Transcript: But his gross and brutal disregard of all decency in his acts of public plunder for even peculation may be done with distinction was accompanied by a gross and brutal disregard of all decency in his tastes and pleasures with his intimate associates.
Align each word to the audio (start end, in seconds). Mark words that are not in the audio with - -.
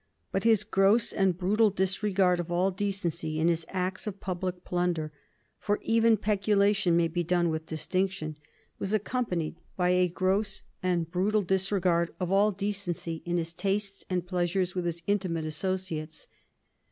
But 0.31 0.45
his 0.45 0.63
gross 0.63 1.13
and 1.13 1.37
brutal 1.37 1.69
disregard 1.69 2.39
of 2.39 2.51
all 2.51 2.71
decency 2.71 3.39
in 3.39 3.49
his 3.49 3.67
acts 3.69 4.07
of 4.07 4.19
public 4.19 4.63
plunder 4.65 5.11
for 5.59 5.77
even 5.83 6.17
peculation 6.17 6.97
may 6.97 7.07
be 7.07 7.23
done 7.23 7.49
with 7.51 7.67
distinction 7.67 8.35
was 8.79 8.93
accompanied 8.93 9.57
by 9.77 9.91
a 9.91 10.07
gross 10.09 10.63
and 10.81 11.11
brutal 11.11 11.43
disregard 11.43 12.15
of 12.19 12.31
all 12.31 12.49
decency 12.51 13.21
in 13.25 13.37
his 13.37 13.53
tastes 13.53 14.03
and 14.09 14.25
pleasures 14.25 14.73
with 14.73 14.85
his 14.85 15.03
intimate 15.05 15.45
associates. 15.45 16.25